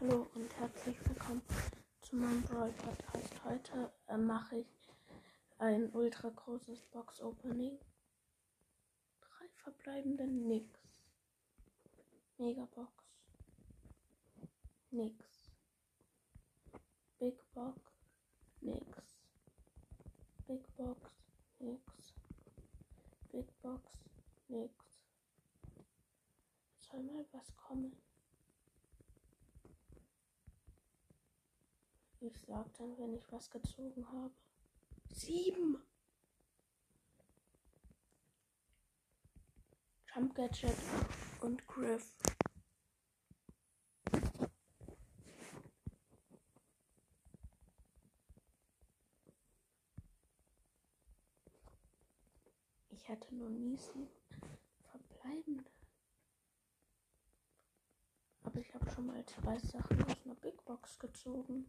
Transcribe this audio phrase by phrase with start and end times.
[0.00, 1.42] Hallo und herzlich willkommen
[2.00, 3.44] zu meinem Brawl Podcast.
[3.44, 4.88] Heute äh, mache ich
[5.58, 7.78] ein ultra großes Box Opening.
[9.20, 10.80] Drei verbleibende Nix.
[12.38, 13.04] Megabox.
[14.90, 15.52] Nix.
[17.18, 17.78] Big Box.
[18.62, 18.86] Nix.
[20.46, 21.12] Big Box.
[21.58, 22.14] Nix.
[23.30, 23.98] Big Box.
[24.48, 24.72] Nix.
[26.78, 27.94] Soll mal was kommen?
[32.22, 34.34] Ich sag dann, wenn ich was gezogen habe.
[35.08, 35.82] Sieben.
[40.14, 40.76] Jump Gadget
[41.40, 42.18] und Griff.
[52.90, 54.08] Ich hatte nur nie sieben
[54.90, 55.70] verbleibende.
[58.42, 61.66] Aber ich habe schon mal zwei Sachen aus einer Big Box gezogen.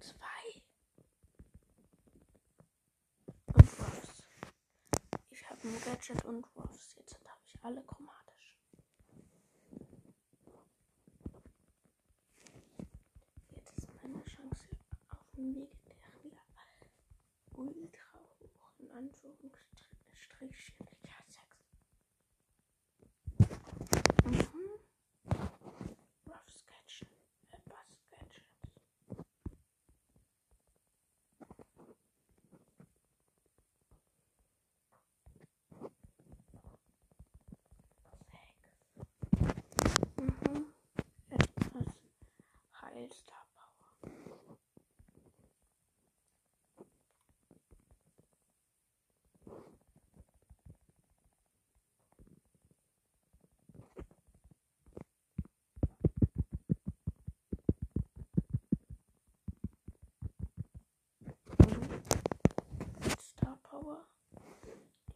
[0.00, 0.62] Zwei.
[3.46, 4.22] Und Ruffs.
[5.30, 6.94] Ich habe ein Gadget und Ruffs.
[6.96, 8.58] Jetzt habe ich alle chromatisch.
[13.54, 14.68] Jetzt ist meine Chance
[15.08, 16.32] auf den legendären
[17.54, 18.72] ultra hoch.
[18.78, 20.76] In Anführungsstrichen.
[21.02, 21.72] Ja, sechs.
[24.24, 24.78] Mhm.
[26.26, 27.08] Ruffs Gadget.
[27.50, 28.66] Äh, Bass Gadgets.
[40.18, 40.66] Mhm.
[41.30, 41.94] Etwas
[42.80, 43.96] Heilstar Power.
[61.58, 62.00] Mhm.
[63.20, 64.06] Star Power.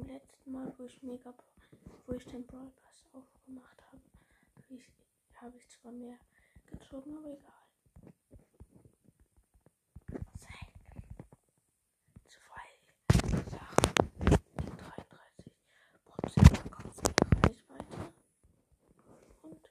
[0.00, 1.34] Beim letzten Mal, wo ich Mega,
[2.06, 4.00] wo ich den Brawl Pass aufgemacht habe,
[5.34, 6.16] habe ich, zwar mehr
[6.66, 7.52] gezogen, aber egal.
[10.38, 10.80] Sechs.
[12.24, 12.80] Zwei
[13.50, 13.92] Sachen.
[14.78, 15.52] 33
[16.06, 18.12] Prozent Verkaufsreichweite.
[19.42, 19.70] Und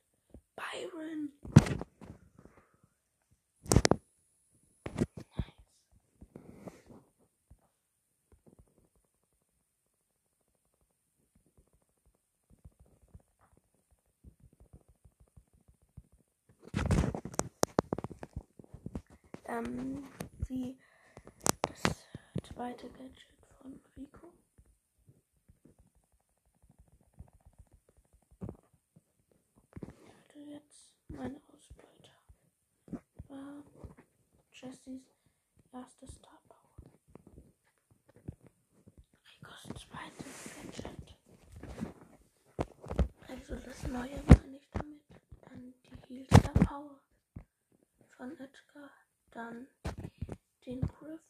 [0.55, 1.31] Byron.
[5.37, 5.59] Nice.
[19.49, 20.07] Ähm,
[20.47, 20.77] wie
[21.63, 21.81] das
[22.43, 24.31] zweite Gadget von Rico.
[30.05, 32.11] Also jetzt meine Ausbeute
[33.27, 33.63] war
[34.53, 35.01] Jessys
[35.73, 36.69] erstes Star Power.
[39.25, 41.17] Ricos zweites Gadget.
[43.27, 45.01] Also das neue meine ich damit.
[45.41, 47.01] Dann die Heal Star Power
[48.15, 48.91] von Edgar.
[49.39, 49.67] Dann
[50.65, 51.21] den Griff.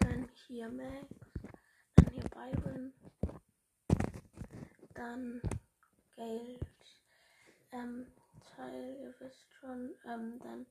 [0.00, 1.06] Dann hier Max.
[1.94, 2.92] Dann hier Byron.
[4.94, 5.40] Dann
[6.16, 6.60] Geld.
[7.70, 8.08] Ähm,
[8.40, 9.94] Teil, ihr wisst schon.
[10.04, 10.66] Ähm, dann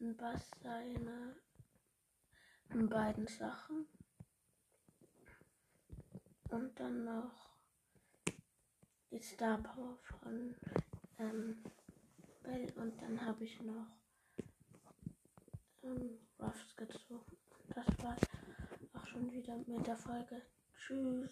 [0.00, 1.36] ein Bass seine
[2.88, 3.86] beiden Sachen.
[6.50, 7.54] Und dann noch
[9.12, 10.56] die Star Power von
[11.20, 11.62] ähm,
[12.42, 12.72] Bell.
[12.74, 14.00] Und dann habe ich noch
[15.82, 17.36] ähm, Ruffs gezogen.
[17.74, 18.20] Das war's
[18.94, 20.42] auch schon wieder mit der Folge.
[20.78, 21.30] Tschüss.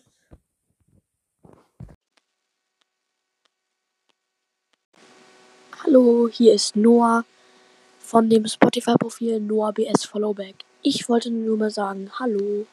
[5.85, 7.25] Hallo, hier ist Noah
[7.99, 10.57] von dem Spotify-Profil Noah BS Followback.
[10.83, 12.67] Ich wollte nur mal sagen, hallo.